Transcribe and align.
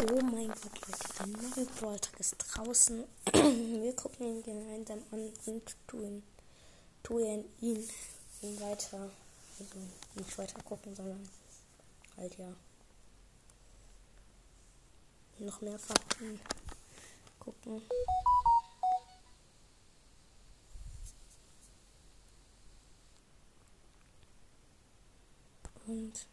Oh 0.00 0.20
mein 0.22 0.46
Gott, 0.46 0.86
Leute, 0.86 1.08
der 1.18 1.26
neue 1.26 1.66
Balltag 1.80 2.20
ist 2.20 2.36
draußen. 2.38 3.04
Wir 3.32 3.96
gucken 3.96 4.26
ihn 4.26 4.42
gemeinsam 4.44 5.02
an 5.10 5.32
und 5.46 5.76
tun, 5.88 6.22
tun 7.02 7.44
ihn 7.60 7.88
weiter. 8.60 9.10
Also 9.58 9.74
nicht 10.14 10.38
weiter 10.38 10.62
gucken, 10.62 10.94
sondern 10.94 11.28
halt 12.16 12.38
ja. 12.38 12.54
Noch 15.40 15.60
mehr 15.62 15.80
Fakten 15.80 16.38
gucken. 17.40 17.82
Und 25.88 26.26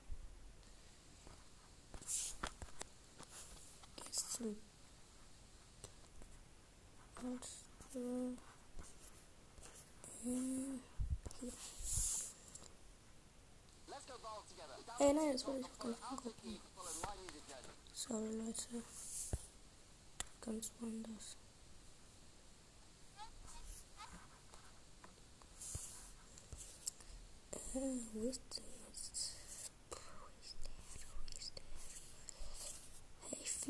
jetzt 4.35 4.37
zum 4.37 4.55
und, 7.23 7.41
äh, 7.95 8.37
hier. 10.23 10.79
Ey, 14.99 15.13
nein, 15.13 15.31
das 15.33 15.47
will 15.47 15.59
ich 15.59 15.79
gar 15.79 15.89
nicht 15.89 16.03
angucken. 16.03 16.59
Sorry, 17.93 18.35
Leute. 18.35 18.83
Ganz 20.41 20.71
woanders. 20.79 21.37
Äh, 27.73 27.99
wo 28.13 28.29
ist 28.29 28.61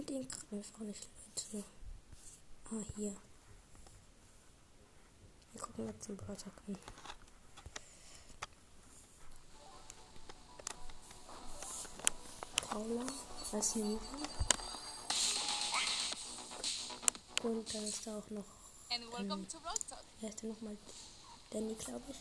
finde 0.06 0.22
ihn 0.22 0.28
gerade 0.28 0.56
einfach 0.56 0.80
nicht, 0.80 1.08
Leute. 1.52 1.66
Ah, 2.72 2.84
hier. 2.96 3.16
Wir 5.52 5.62
gucken 5.62 5.88
jetzt 5.88 6.08
den 6.08 6.18
Brawler 6.18 6.38
an. 6.68 6.78
Paula 12.68 13.06
als 13.52 13.76
Nina. 13.76 14.00
Und 17.44 17.74
dann 17.74 17.84
ist 17.84 18.08
da 18.08 18.18
auch 18.18 18.30
noch, 18.32 18.44
Talk. 19.88 20.04
wer 20.20 20.30
ist 20.30 20.42
denn 20.42 20.50
nochmal? 20.50 20.78
Danny, 21.52 21.76
glaube 21.76 22.04
ich. 22.10 22.18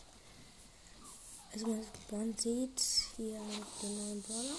Also 1.51 1.67
man, 1.67 1.85
man 2.11 2.37
sieht 2.37 2.79
hier 3.17 3.41
den 3.81 3.97
neuen 3.97 4.21
Brawler. 4.21 4.55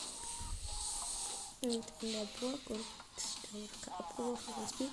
Und 1.62 1.84
in 2.02 2.12
der 2.12 2.28
Burg 2.38 2.70
und 2.70 2.84
gerade 3.16 3.98
abgeworfen 3.98 4.54
als 4.54 4.70
Spiel. 4.70 4.90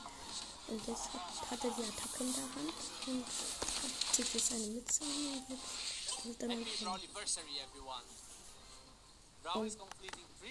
Und 0.68 0.88
jetzt 0.88 1.10
hat, 1.14 1.64
er 1.64 1.72
die 1.72 1.84
Attacke 1.84 2.24
in 2.24 2.34
der 2.34 2.44
Hand 2.44 2.74
und 3.08 3.26
hat, 3.26 4.14
zieht 4.14 4.34
jetzt 4.34 4.50
seine 4.50 4.68
Mütze 4.68 5.04
und 5.04 6.42
und 6.42 6.68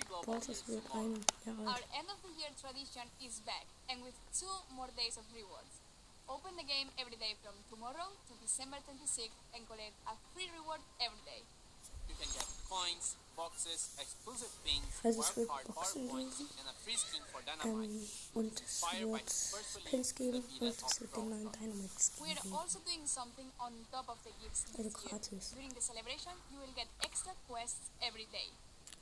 global 0.06 0.38
Brawls 0.38 0.68
wird 0.68 0.84
ein 0.92 1.24
Jahr 1.46 1.58
Our 1.58 1.80
end 1.96 2.08
of 2.12 2.18
the 2.22 2.32
year 2.36 2.52
tradition 2.60 3.08
is 3.24 3.40
back, 3.40 3.66
and 3.88 4.04
with 4.04 4.14
two 4.36 4.52
more 4.76 4.90
days 4.96 5.16
of 5.16 5.24
rewards. 5.34 5.80
Open 6.28 6.54
the 6.56 6.62
game 6.62 6.88
every 7.00 7.16
day 7.16 7.34
from 7.42 7.56
tomorrow 7.70 8.12
to 8.28 8.32
December 8.40 8.76
26th 8.84 9.32
and 9.56 9.66
collect 9.66 9.96
a 10.06 10.14
free 10.34 10.50
reward 10.54 10.80
every 11.00 11.24
day. 11.24 11.42
You 12.08 12.14
can 12.20 12.28
get 12.36 12.46
coins, 12.68 13.16
boxes, 13.36 13.40
exclusive 13.40 13.40
pins, 13.40 13.41
Also 13.54 15.20
es 15.20 15.36
wird 15.36 15.48
wildcard 15.48 15.64
power 15.66 15.74
Boxen 15.74 16.08
points, 16.08 16.38
geben. 16.38 16.50
and 16.58 16.68
a 16.68 16.72
free 16.84 16.96
skin 16.96 17.22
for 17.30 17.40
Dynamite. 17.42 17.68
Ähm, 17.68 18.08
und 18.34 18.60
es 18.60 18.82
wird 18.82 19.84
Pins 19.84 20.14
geben 20.14 20.44
und 20.60 20.68
es 20.68 21.00
wird 21.00 21.16
den 21.16 21.28
neuen 21.30 21.52
Dynamite 21.52 21.94
Skin 22.00 22.24
We're 22.26 22.42
geben. 22.42 22.54
also 22.56 22.78
doing 22.80 23.06
something 23.06 23.50
on 23.58 23.72
top 23.90 24.08
of 24.08 24.18
the 24.24 24.30
gifts 24.42 24.64
Also 24.76 24.82
this 24.88 24.92
year. 25.02 25.10
gratis. 25.10 25.50
During 25.52 25.74
the 25.74 25.80
celebration, 25.80 26.32
you 26.50 26.58
will 26.60 26.72
get 26.74 26.86
extra 27.02 27.34
quests 27.48 27.80
every 28.00 28.26
day. 28.32 28.48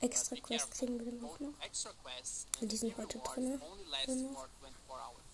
Extra 0.00 0.34
Be 0.36 0.40
Quest 0.42 0.64
careful. 0.70 0.86
kriegen 0.86 0.98
wir 0.98 1.12
dann 1.12 1.24
auch 1.24 1.36
Both 1.38 1.40
noch. 1.40 1.60
extra 1.62 1.92
quests 2.02 2.46
Und 2.56 2.62
and 2.62 2.72
die 2.72 2.76
sind 2.76 2.94
free 2.94 3.02
heute 3.02 3.18
rewards 3.18 3.34
drinne. 3.34 3.60
only 3.62 3.84
last 3.90 4.06
Drinne. 4.06 4.32
for 4.34 4.48
24 4.60 4.98
hours. 4.98 5.26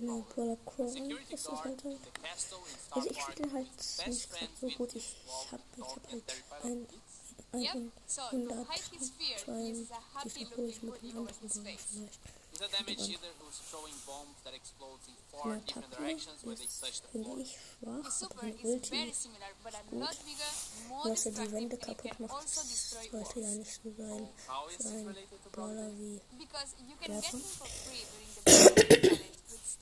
neue 0.02 0.22
brawler. 0.22 0.25
Brawler 0.35 0.58
Crow. 0.66 0.90
Security 0.91 1.31
Das 1.31 1.41
ist 1.41 1.47
guard, 1.47 1.66
halt 1.66 1.81
so. 1.81 1.90
the 1.90 2.12
castle 2.22 2.58
in 2.72 2.80
Star 2.80 2.97
Also 2.97 3.09
ich 3.09 3.18
Park, 3.18 3.34
finde 3.35 3.53
halt 3.53 3.78
best 3.78 4.08
nicht 4.08 4.30
gerade 4.30 4.46
friend 4.46 4.58
so 4.59 4.68
with 4.68 4.78
gut. 4.78 4.96
Ich 4.96 5.16
Wolf, 5.25 5.52
hab, 5.52 5.59
ich 5.72 5.78
dog, 5.78 5.96
hab 5.96 6.03
and 6.12 6.12
halt 6.12 6.31
35 6.31 6.63
ein, 6.63 6.88
Yep, 7.53 7.91
so 8.06 8.22
to 8.30 8.36
100 8.36 8.68
hide 8.68 8.97
his 9.00 9.09
fear, 9.09 9.38
he 9.38 9.44
Trying, 9.46 9.72
uses 9.72 9.91
a 9.91 10.02
happy 10.13 10.30
diese 10.30 10.57
hole 10.57 10.68
ich 10.68 10.81
looking 10.81 10.90
mit 10.90 10.96
hoodie 11.02 11.09
einem 11.12 11.18
over 11.19 11.30
anderen 11.30 11.41
his 11.41 11.53
Brawler 11.56 12.09
Ja, 15.45 15.59
Taco 15.68 16.03
ist, 16.03 17.06
finde 17.12 17.41
ich, 17.41 17.51
schwach, 17.51 18.22
aber 18.22 18.41
eine 18.41 18.56
Ulti 18.63 19.09
ist 19.09 19.29
gut. 19.90 20.18
Was 21.03 21.25
er 21.25 21.31
die 21.34 21.51
Wände 21.51 21.78
kaputt 21.78 22.19
macht, 22.19 22.50
sollte 22.50 23.40
ja 23.40 23.50
nicht 23.50 23.79
so 23.84 23.94
sein. 23.97 24.29
Für 24.78 24.90
einen 24.90 25.16
Brawler 25.51 25.91
wie 25.97 26.22
Blaffen. 27.06 27.44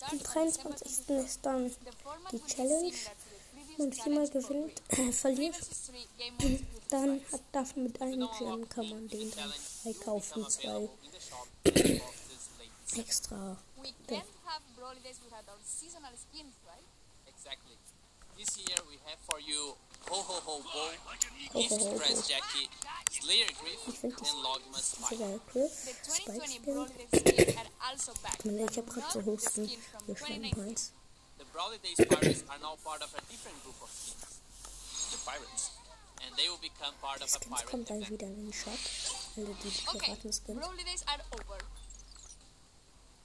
Am 0.02 0.20
23. 0.20 1.10
ist 1.10 1.40
dann 1.46 1.72
die 2.32 2.46
Challenge. 2.46 2.94
Wenn 3.78 3.92
viermal 3.92 4.30
gewinnt, 4.30 4.82
äh, 4.90 5.12
verliert, 5.12 5.56
dann 6.90 7.22
hat, 7.32 7.42
darf 7.52 7.76
mit 7.76 8.02
einem 8.02 8.30
Gem 8.40 8.70
kann 8.70 8.90
man 8.90 9.08
den 9.10 9.32
dann 9.32 9.54
einkaufen, 9.86 10.48
zwei. 10.50 10.90
extra. 13.00 13.58
We 13.82 13.94
can't 14.08 14.26
have 14.46 14.62
Brawlidays 14.78 15.20
without 15.24 15.46
our 15.50 15.60
seasonal 15.64 16.12
skins, 16.16 16.54
right? 16.68 16.86
Exactly. 17.28 17.78
This 18.38 18.58
year 18.58 18.78
we 18.90 18.98
have 19.08 19.20
for 19.30 19.40
you 19.40 19.76
Ho 20.12 20.18
Ho 20.20 20.38
Ho 20.44 20.56
Bo, 20.60 20.86
Ho 21.54 21.62
Ho 21.62 21.78
Ho 21.78 21.98
Dress 21.98 22.22
Bo. 22.22 22.28
Jacket, 22.28 22.70
Slayer 23.10 23.48
Griff, 23.60 23.80
Ich 23.88 23.96
finde 24.00 24.16
das 24.20 24.30
and 24.34 24.44
Logmas 24.44 24.92
sogar 24.92 25.40
Spike. 25.40 25.54
The 25.56 25.94
2020 26.04 26.60
Brawlidays 26.68 27.10
skins 27.16 27.56
are 27.56 27.72
also 27.90 28.12
back. 28.22 28.38
Ich 28.44 28.52
but 28.52 28.76
habe 28.76 28.88
gerade 28.92 29.00
not 29.00 29.12
so 29.14 29.20
the 29.22 29.32
Husten, 29.32 29.66
skins 29.68 29.86
from 29.88 30.02
2019. 30.16 30.76
The 31.40 31.46
Brawlidays 31.54 31.98
Pirates 32.10 32.44
are 32.50 32.60
now 32.60 32.76
part 32.84 33.02
of 33.04 33.12
a 33.16 33.22
different 33.32 33.58
group 33.64 33.80
of 33.82 33.90
skins, 33.90 34.40
the 35.12 35.20
Pirates, 35.24 35.72
and 36.28 36.36
they 36.36 36.48
will 36.52 36.60
become 36.62 36.94
part 37.02 37.22
of 37.24 37.28
a 37.28 37.30
Skins 37.32 37.48
pirate 37.56 37.72
kommt 37.72 37.90
dann 37.90 38.02
event. 38.04 38.12
wieder 38.12 38.28
in 38.28 38.52
den 38.52 38.54
Shop. 38.54 38.80
Alle 39.38 39.56
die 39.64 39.72
Okay, 39.96 40.12
Piraten-Skins. 40.12 40.60
Brawlidays 40.60 41.04
are 41.08 41.24
over. 41.40 41.58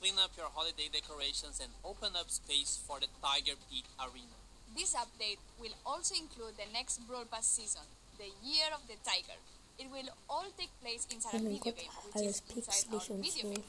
Clean 0.01 0.17
up 0.17 0.33
your 0.33 0.49
holiday 0.57 0.89
decorations 0.89 1.61
and 1.61 1.69
open 1.85 2.17
up 2.17 2.31
space 2.33 2.81
for 2.89 2.97
the 3.01 3.07
Tiger 3.21 3.53
Peak 3.69 3.85
Arena. 4.01 4.33
This 4.73 4.97
update 4.97 5.37
will 5.61 5.77
also 5.85 6.15
include 6.17 6.57
the 6.57 6.65
next 6.73 7.05
Brawl 7.07 7.29
Pass 7.29 7.45
season, 7.45 7.85
the 8.17 8.33
Year 8.41 8.73
of 8.73 8.81
the 8.89 8.97
Tiger. 9.05 9.37
It 9.77 9.93
will 9.93 10.09
all 10.29 10.49
take 10.57 10.73
place 10.81 11.05
inside 11.13 11.37
Oh 11.37 11.45
a 11.45 11.53
video 11.53 11.73
Gott, 11.73 11.77
game, 11.77 11.93
which 12.17 12.25
is 12.33 12.41
inside 12.49 12.89
our 12.89 13.01
pixelig 13.01 13.21
video 13.21 13.45
game. 13.53 13.65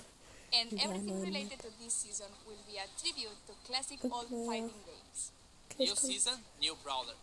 And 0.56 0.72
Ja, 0.72 0.84
everything 0.88 1.19
related 1.19 1.59
to 1.68 1.69
this 1.84 1.94
season 2.00 2.31
will 2.48 2.63
be 2.63 2.80
a 2.80 2.88
tribute 2.96 3.36
to 3.48 3.53
classic 3.68 4.00
Und 4.03 4.12
old 4.16 4.31
fighting 4.48 4.80
games. 4.88 5.31
New 5.80 5.96
season, 5.96 6.40
new 6.63 6.75
brawler. 6.84 7.16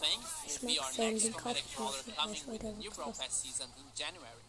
Fang 0.00 0.20
Ich 0.48 0.60
will 0.60 0.68
be 0.68 0.76
mag 0.76 0.84
our 0.84 0.92
Fang, 0.96 1.12
next 1.12 1.24
den 1.28 1.32
chromatic 1.36 1.64
kaufe 1.76 1.76
brawler 1.76 2.02
coming 2.16 2.40
vielleicht, 2.40 2.48
with 2.48 2.60
the 2.64 2.72
new 2.80 2.88
wird 2.88 2.96
Brawl. 2.96 3.12
Pass 3.12 3.36
season 3.36 3.68
in 3.76 3.88
January. 3.92 4.44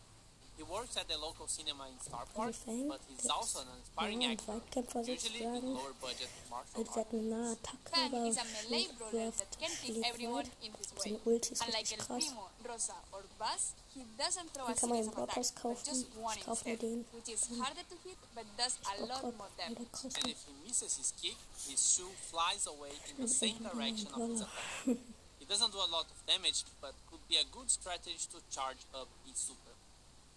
He 0.58 0.64
works 0.64 0.98
at 0.98 1.08
the 1.08 1.18
local 1.18 1.48
cinema 1.48 1.86
in 1.88 2.00
Star 2.02 2.26
Park, 2.34 2.56
but 2.66 3.00
he's 3.08 3.30
also 3.30 3.60
ist 3.60 3.68
an 3.68 3.74
aspiring 3.80 4.22
ja, 4.24 4.32
actor, 4.32 4.54
Weitkämpfer 4.54 5.02
usually 5.02 5.44
in 5.44 5.74
lower 5.74 5.94
budget 6.02 6.30
martial 6.50 6.82
Also 6.82 6.94
der 6.94 6.98
arts. 6.98 6.98
hat 6.98 7.14
eine 7.14 7.22
nahe 7.30 7.52
Attacke, 7.52 7.90
Fang 7.92 8.06
aber 8.16 8.28
is 8.28 8.38
a 8.38 8.44
melee 8.44 8.88
brawler 8.98 9.32
that 9.38 9.52
can 9.62 9.70
hit 9.70 9.96
schlägt 9.96 10.10
everyone 10.10 10.48
in 10.66 10.74
his 10.74 10.90
way. 10.94 11.02
Seine 11.04 11.20
Ulti 11.26 11.54
ist 11.54 11.62
Unlike 11.62 11.92
El. 11.94 12.06
Primo, 12.08 12.50
Rosa, 12.68 12.96
or 13.12 13.24
Buzz, 13.38 13.64
he 13.94 14.02
doesn't 14.18 14.50
throw 14.52 14.66
a 14.66 14.74
Den 14.74 14.78
kann 14.78 14.90
series 14.90 15.08
of 15.08 15.18
attacks, 15.18 15.52
but 15.62 15.86
just 15.86 16.06
one 16.18 16.38
Ich 16.38 16.46
kaufe 16.46 16.66
mir 16.66 16.74
instead, 16.74 17.06
which 17.14 17.30
is 17.30 17.42
harder 17.62 17.86
to 17.86 17.96
hit 18.04 18.18
but 18.34 18.46
does 18.58 18.74
a 18.82 19.06
lot 19.06 19.22
more 19.38 19.52
damage. 19.62 19.78
And 20.18 20.26
if 20.26 20.40
he 20.42 20.54
misses 20.66 20.98
his 20.98 21.14
kick, 21.22 21.38
his 21.70 21.80
shoe 21.94 22.10
flies 22.32 22.66
away 22.66 22.94
in 23.14 23.22
the 23.22 23.30
same 23.30 23.58
direction 23.62 24.10
of 24.10 24.26
his 24.30 24.42
attack. 24.42 24.98
He 25.40 25.46
doesn't 25.46 25.72
do 25.72 25.78
a 25.78 25.92
lot 25.94 26.10
of 26.10 26.18
damage, 26.26 26.66
but 26.82 26.94
could 27.10 27.22
be 27.30 27.38
a 27.38 27.46
good 27.54 27.70
strategy 27.70 28.18
to 28.34 28.42
charge 28.50 28.82
up 28.94 29.08
his 29.24 29.38
super. 29.38 29.78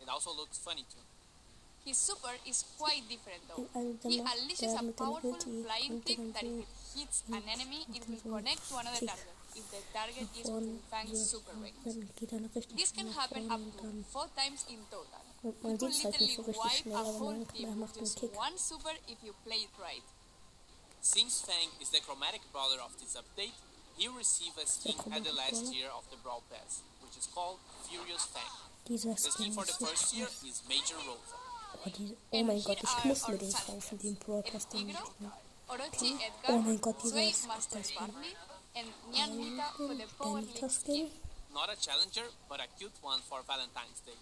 It 0.00 0.08
also 0.08 0.30
looks 0.34 0.58
funny 0.58 0.84
too. 0.88 1.04
His 1.84 1.96
super 1.96 2.34
is 2.46 2.64
quite 2.78 3.08
different 3.08 3.40
though. 3.48 3.66
He 4.08 4.20
unleashes 4.20 4.74
a 4.78 4.82
powerful 4.92 5.34
flying 5.64 6.02
kick 6.02 6.18
that 6.34 6.42
if 6.44 6.60
it 6.60 6.68
hits 6.96 7.22
an 7.28 7.42
enemy, 7.48 7.86
it 7.94 8.02
will 8.08 8.36
connect 8.36 8.68
to 8.68 8.76
another 8.76 9.06
target 9.06 9.36
if 9.56 9.64
the 9.70 9.80
target 9.92 10.28
is 10.38 10.46
within 10.50 10.78
Fang's 10.90 11.30
super 11.30 11.52
range. 11.58 11.74
dann 11.84 12.08
geht 12.16 12.32
nach 12.32 12.54
richtig 12.54 12.76
This 12.76 12.92
can 12.92 13.08
happen 13.16 13.50
up 13.50 13.60
to 13.80 13.86
four 14.12 14.28
times 14.36 14.64
in 14.68 14.78
total. 14.90 15.24
und 15.42 15.82
You 15.82 15.88
could 15.88 15.92
sieht 15.94 16.04
es 16.04 16.04
halt 16.04 16.20
nicht 16.20 16.36
so 16.36 16.42
literally 16.42 16.68
richtig 16.68 16.92
wipe 16.92 16.96
a 16.96 17.04
whole 17.18 17.44
team 17.46 17.80
with 17.80 17.94
just 17.98 18.22
one 18.36 18.56
super 18.58 18.94
if 19.08 19.18
you 19.24 19.32
play 19.44 19.60
it 19.64 19.74
right. 19.80 20.04
Since 21.00 21.42
Fang 21.48 21.68
is 21.80 21.90
the 21.90 22.00
chromatic 22.00 22.42
brother 22.52 22.78
of 22.84 22.92
this 23.00 23.16
update, 23.16 23.56
He 23.96 24.06
received 24.08 24.56
a 24.58 24.66
skin 24.66 24.96
at 25.12 25.24
the 25.24 25.32
last 25.32 25.60
Brawler. 25.60 25.72
tier 25.72 25.90
of 25.90 26.04
the 26.10 26.16
Brawl 26.22 26.42
Pass, 26.50 26.80
which 27.10 27.18
is 27.18 27.26
called 27.34 27.58
Furious 27.88 28.24
Fang. 28.30 28.46
Dieser 28.86 29.14
The 29.14 29.18
skin 29.18 29.32
Skin 29.32 29.52
for 29.52 29.64
the 29.64 29.72
first 29.84 30.14
is 30.14 30.62
Major 30.68 30.94
Rosa. 31.02 31.36
Oh, 31.84 31.90
die, 31.90 32.16
oh 32.32 32.44
mein 32.44 32.62
Gott, 32.62 32.78
ich 32.82 33.04
muss 33.04 33.26
mir 33.28 33.38
den 33.38 33.50
champions. 33.50 33.84
kaufen, 33.84 33.98
den 33.98 34.14
Brawl 34.16 34.42
Pass, 34.42 34.68
den 34.68 34.80
El 34.80 34.90
ich 34.90 34.96
Tigro, 34.96 35.12
will. 35.18 35.30
Orochi 35.68 36.18
Oh 36.48 36.58
mein 36.58 36.80
Gott, 36.80 37.02
dieser 37.02 37.22
ist 37.22 37.42
Skin. 37.42 37.96
Barley, 37.98 38.36
and 38.76 38.88
Nian 39.10 39.36
Nita 39.36 39.72
for 39.76 39.94
the 39.94 40.06
Power 40.18 40.40
Der 40.40 40.46
League 40.54 40.70
skin. 40.70 41.10
Not 41.52 41.68
a 41.68 41.76
challenger, 41.76 42.26
but 42.48 42.60
a 42.60 42.66
cute 42.78 42.94
one 43.02 43.20
for 43.28 43.42
Valentine's 43.42 44.00
Day. 44.06 44.18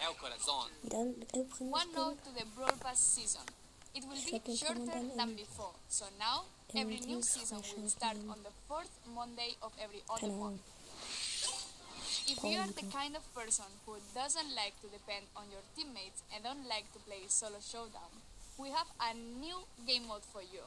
El 0.00 0.14
Corazon. 0.14 0.70
Dann 0.84 1.14
El 1.34 1.46
One 1.60 1.92
note 1.92 2.16
to 2.24 2.30
the 2.32 2.46
Brawl 2.56 2.72
Pass 2.80 2.98
season. 3.00 3.44
It 3.94 4.04
will 4.04 4.16
be 4.16 4.56
shorter 4.56 4.86
than 5.16 5.34
before, 5.34 5.74
so 5.88 6.06
now 6.18 6.44
every 6.74 7.00
new 7.00 7.20
season 7.22 7.60
will 7.76 7.88
start 7.88 8.16
on 8.28 8.38
the 8.42 8.52
fourth 8.68 8.90
Monday 9.14 9.56
of 9.60 9.72
every 9.82 10.02
other 10.08 10.28
month. 10.32 10.60
Ahnung. 12.36 12.44
If 12.44 12.52
you 12.52 12.58
are 12.60 12.72
the 12.72 12.88
kind 12.92 13.16
of 13.16 13.24
person 13.34 13.66
who 13.86 13.96
doesn't 14.14 14.54
like 14.54 14.74
to 14.82 14.88
depend 14.88 15.26
on 15.36 15.50
your 15.50 15.64
teammates 15.76 16.22
and 16.34 16.44
don't 16.44 16.66
like 16.68 16.86
to 16.92 16.98
play 17.02 17.26
solo 17.28 17.58
showdown, 17.60 18.12
we 18.58 18.70
have 18.70 18.86
a 19.00 19.14
new 19.14 19.64
game 19.86 20.06
mode 20.06 20.24
for 20.24 20.42
you. 20.42 20.62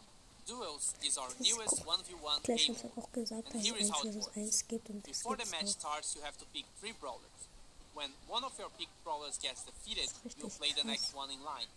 Duels 0.46 0.94
is 1.06 1.18
our 1.18 1.32
newest 1.40 1.86
1v1 1.88 2.44
Clash 2.44 2.68
game 2.68 2.76
hat 2.76 2.92
mode. 3.16 3.32
And 3.32 3.64
here 3.64 3.80
is 3.80 3.90
how 3.90 4.04
it 4.04 4.16
works. 4.16 4.36
1 4.36 4.68
gibt 4.68 4.90
und 4.90 5.08
das 5.08 5.24
Before 5.24 5.38
the 5.38 5.50
match 5.52 5.72
starts, 5.72 6.16
you 6.16 6.22
have 6.24 6.38
to 6.38 6.46
pick 6.52 6.66
three 6.80 6.94
brawlers. 7.00 7.48
When 7.94 8.10
one 8.28 8.44
of 8.44 8.52
your 8.60 8.70
picked 8.78 8.98
brawlers 9.06 9.38
gets 9.38 9.64
defeated, 9.64 10.10
you 10.38 10.50
play 10.50 10.74
the 10.76 10.84
next 10.84 11.16
one 11.16 11.30
in 11.30 11.40
line. 11.46 11.70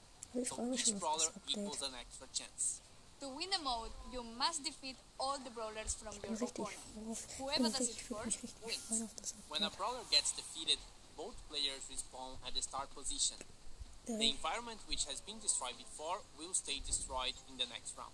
So 0.44 0.58
each 0.72 0.98
brawler 0.98 1.30
das 1.30 1.46
equals 1.46 1.78
Update. 1.78 1.88
an 1.88 1.94
extra 2.00 2.26
chance. 2.34 2.80
To 3.20 3.28
win 3.32 3.48
the 3.50 3.58
mode, 3.64 3.90
you 4.12 4.22
must 4.36 4.62
defeat 4.64 4.96
all 5.18 5.38
the 5.38 5.50
brawlers 5.50 5.94
from 5.94 6.12
your 6.12 6.20
bin 6.22 6.34
opponent. 6.36 6.52
froh 6.54 7.10
auf, 7.10 7.24
ich 7.28 7.38
Whoever 7.40 7.68
does 7.70 7.80
it 7.80 7.96
richtig, 7.96 8.02
ich 8.02 8.10
würde 8.10 8.26
mich 8.26 8.36
first 8.36 8.60
wins. 8.66 8.80
freuen 8.88 9.02
auf 9.04 9.14
das 9.16 9.34
When 9.48 9.62
a 9.64 9.70
brawler 9.70 10.04
gets 10.10 10.32
defeated, 10.36 10.78
both 11.16 11.34
players 11.48 11.82
respawn 11.90 12.36
at 12.46 12.52
the 12.54 12.60
start 12.62 12.92
position. 12.94 13.38
The 14.06 14.30
environment 14.30 14.80
which 14.86 15.04
has 15.06 15.20
been 15.22 15.40
destroyed 15.40 15.76
before 15.78 16.20
will 16.38 16.54
stay 16.54 16.78
destroyed 16.86 17.34
in 17.50 17.56
the 17.56 17.66
next 17.66 17.96
round. 17.96 18.12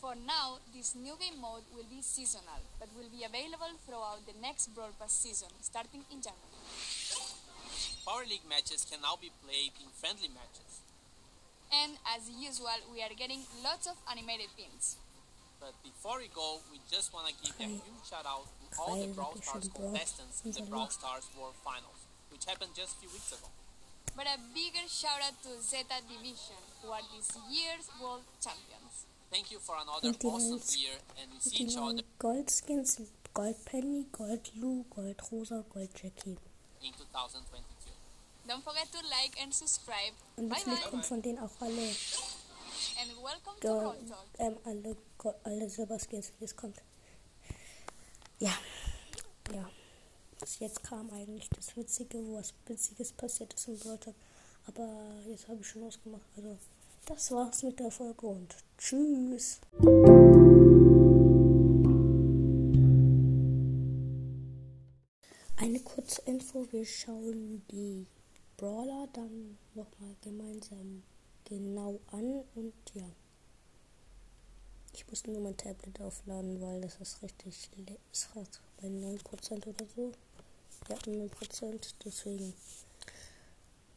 For 0.00 0.14
now, 0.14 0.58
this 0.72 0.94
new 0.94 1.16
game 1.18 1.40
mode 1.40 1.64
will 1.74 1.84
be 1.90 2.00
seasonal, 2.00 2.62
but 2.78 2.88
will 2.96 3.10
be 3.10 3.24
available 3.24 3.74
throughout 3.84 4.24
the 4.24 4.32
next 4.40 4.72
Brawl 4.74 4.92
Pass 4.98 5.12
season, 5.12 5.48
starting 5.60 6.04
in 6.12 6.22
January. 6.22 6.62
Power 8.06 8.24
League 8.24 8.46
matches 8.48 8.86
can 8.88 9.00
now 9.02 9.16
be 9.20 9.30
played 9.44 9.72
in 9.82 9.88
friendly 9.90 10.28
matches. 10.28 10.80
And 11.72 11.98
as 12.14 12.30
usual, 12.30 12.78
we 12.92 13.02
are 13.02 13.12
getting 13.16 13.42
lots 13.62 13.86
of 13.86 13.96
animated 14.10 14.48
pins. 14.56 14.96
But 15.60 15.74
before 15.82 16.18
we 16.18 16.28
go, 16.28 16.60
we 16.70 16.78
just 16.90 17.12
want 17.12 17.28
to 17.28 17.34
give 17.42 17.56
a 17.58 17.68
huge 17.68 18.04
shout 18.08 18.26
out 18.26 18.46
to 18.72 18.78
all 18.80 18.94
the 18.96 19.08
Hi, 19.08 19.12
Brawl 19.12 19.34
Stars 19.40 19.68
contestants 19.74 20.42
in 20.44 20.52
the 20.52 20.60
Unser 20.60 20.70
Brawl 20.70 20.90
Stars 20.90 21.26
World 21.38 21.56
Finals, 21.64 22.00
which 22.30 22.44
happened 22.44 22.70
just 22.76 22.96
a 22.96 22.98
few 23.00 23.10
weeks 23.10 23.32
ago. 23.32 23.48
But 24.14 24.26
a 24.26 24.38
bigger 24.54 24.86
shout 24.88 25.20
out 25.24 25.36
to 25.42 25.60
Zeta 25.60 26.00
Division, 26.08 26.60
who 26.82 26.92
are 26.92 27.04
this 27.14 27.36
year's 27.50 27.88
world 28.00 28.22
champions. 28.40 29.04
Thank 29.30 29.50
you 29.50 29.58
for 29.58 29.76
another 29.76 30.14
awesome 30.24 30.62
year, 30.78 30.96
and 31.20 31.32
we 31.32 31.40
see 31.40 31.58
die 31.58 31.64
each 31.64 31.76
other 31.76 31.92
neuen 31.92 32.04
Goldskins 32.18 32.94
sind 32.94 33.08
Gold 33.34 33.56
Penny, 33.64 34.06
Gold 34.12 34.52
Lou, 34.54 34.84
Gold 34.88 35.20
Rosa, 35.30 35.64
Gold 35.68 35.90
Jackie. 35.94 36.38
in 36.80 36.92
2022. 36.92 37.75
Don't 38.48 38.62
forget 38.62 38.86
to 38.92 38.98
like 39.08 39.34
and 39.42 39.52
subscribe. 39.52 40.14
Und 40.36 40.48
Bye 40.48 40.62
bye. 40.64 40.90
kommen 40.90 41.02
von 41.02 41.20
denen 41.22 41.38
auch 41.38 41.50
alle, 41.60 41.88
And 43.00 43.10
welcome 43.22 43.58
to 43.60 43.68
Go, 43.68 43.80
Brawl 43.80 43.98
Talk. 44.06 44.26
ähm, 44.38 44.56
alle, 44.64 44.96
alle 45.44 45.68
Silberskins, 45.68 46.32
wie 46.38 46.44
es 46.44 46.54
kommt. 46.54 46.76
Ja, 48.38 48.52
ja. 49.52 49.68
Bis 50.38 50.58
jetzt 50.60 50.82
kam 50.84 51.10
eigentlich 51.10 51.48
das 51.56 51.76
Witzige, 51.76 52.18
wo 52.24 52.36
was 52.36 52.54
Witziges 52.66 53.12
passiert 53.12 53.52
ist 53.54 53.68
im 53.68 53.78
Brawl 53.78 53.98
Talk. 53.98 54.14
Aber 54.66 54.86
jetzt 55.28 55.48
habe 55.48 55.60
ich 55.60 55.68
schon 55.68 55.82
ausgemacht. 55.84 56.22
Also, 56.36 56.56
das 57.06 57.30
war's 57.32 57.62
mit 57.62 57.78
der 57.80 57.90
Folge 57.90 58.26
und 58.26 58.54
tschüss. 58.78 59.60
Eine 65.56 65.80
kurze 65.80 66.22
Info, 66.22 66.66
wir 66.70 66.84
schauen 66.84 67.62
die 67.70 68.06
Brawler 68.56 69.08
dann 69.12 69.58
nochmal 69.74 70.16
gemeinsam 70.22 71.02
genau 71.44 72.00
an 72.12 72.42
und 72.54 72.74
ja. 72.94 73.08
Ich 74.94 75.06
muss 75.08 75.26
nur 75.26 75.40
mein 75.40 75.56
Tablet 75.56 76.00
aufladen, 76.00 76.60
weil 76.60 76.80
das 76.80 76.96
ist 77.00 77.22
richtig 77.22 77.68
es 78.12 78.34
hat 78.34 78.60
bei 78.80 78.88
9% 78.88 79.66
oder 79.66 79.84
so. 79.94 80.12
Ja, 80.88 80.96
9%, 80.96 81.94
deswegen. 82.04 82.54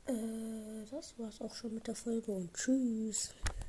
Äh, 0.06 0.86
das 0.92 1.18
war's 1.18 1.40
auch 1.40 1.56
schon 1.56 1.76
mit 1.76 1.88
der 1.88 1.96
Folge 1.96 2.32
und 2.32 2.54
tschüss. 2.54 3.30